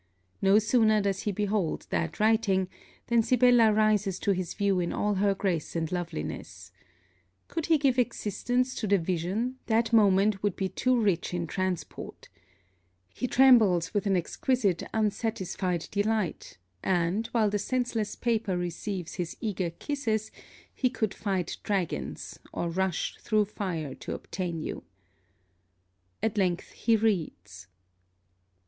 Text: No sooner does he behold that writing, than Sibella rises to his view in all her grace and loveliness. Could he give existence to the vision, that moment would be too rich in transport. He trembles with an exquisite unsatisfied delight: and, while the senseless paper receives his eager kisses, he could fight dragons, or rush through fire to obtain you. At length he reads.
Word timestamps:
No 0.41 0.57
sooner 0.57 0.99
does 0.99 1.21
he 1.29 1.31
behold 1.31 1.85
that 1.91 2.19
writing, 2.19 2.69
than 3.05 3.21
Sibella 3.21 3.71
rises 3.71 4.17
to 4.21 4.31
his 4.31 4.55
view 4.55 4.79
in 4.79 4.91
all 4.91 5.13
her 5.21 5.35
grace 5.35 5.75
and 5.75 5.91
loveliness. 5.91 6.71
Could 7.47 7.67
he 7.67 7.77
give 7.77 7.99
existence 7.99 8.73
to 8.73 8.87
the 8.87 8.97
vision, 8.97 9.57
that 9.67 9.93
moment 9.93 10.41
would 10.41 10.55
be 10.55 10.69
too 10.69 10.99
rich 10.99 11.35
in 11.35 11.45
transport. 11.45 12.29
He 13.13 13.27
trembles 13.27 13.93
with 13.93 14.07
an 14.07 14.17
exquisite 14.17 14.81
unsatisfied 14.91 15.87
delight: 15.91 16.57
and, 16.81 17.27
while 17.27 17.51
the 17.51 17.59
senseless 17.59 18.15
paper 18.15 18.57
receives 18.57 19.13
his 19.13 19.37
eager 19.39 19.69
kisses, 19.69 20.31
he 20.73 20.89
could 20.89 21.13
fight 21.13 21.57
dragons, 21.61 22.39
or 22.51 22.71
rush 22.71 23.19
through 23.19 23.45
fire 23.45 23.93
to 23.93 24.15
obtain 24.15 24.63
you. 24.63 24.83
At 26.23 26.39
length 26.39 26.71
he 26.71 26.95
reads. 26.95 27.67